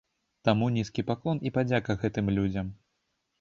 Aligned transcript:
Таму 0.47 0.69
нізкі 0.77 1.05
паклон 1.09 1.41
і 1.49 1.51
падзяка 1.59 1.97
гэтым 2.05 2.33
людзям. 2.39 2.73